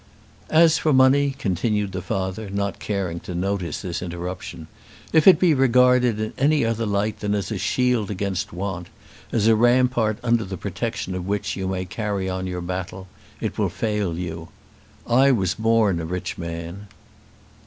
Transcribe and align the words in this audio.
"As 0.49 0.79
for 0.79 0.93
money," 0.93 1.35
continued 1.37 1.91
the 1.91 2.01
father, 2.01 2.49
not 2.49 2.79
caring 2.79 3.19
to 3.19 3.35
notice 3.35 3.83
this 3.83 4.01
interruption, 4.01 4.65
"if 5.13 5.27
it 5.27 5.39
be 5.39 5.53
regarded 5.53 6.19
in 6.19 6.33
any 6.39 6.65
other 6.65 6.87
light 6.87 7.19
than 7.19 7.35
as 7.35 7.51
a 7.51 7.59
shield 7.59 8.09
against 8.09 8.51
want, 8.51 8.87
as 9.31 9.45
a 9.45 9.55
rampart 9.55 10.17
under 10.23 10.43
the 10.43 10.57
protection 10.57 11.13
of 11.13 11.27
which 11.27 11.55
you 11.55 11.67
may 11.67 11.85
carry 11.85 12.27
on 12.27 12.47
your 12.47 12.61
battle, 12.61 13.09
it 13.39 13.59
will 13.59 13.69
fail 13.69 14.17
you. 14.17 14.47
I 15.05 15.31
was 15.31 15.53
born 15.53 15.99
a 15.99 16.05
rich 16.05 16.35
man." 16.35 16.87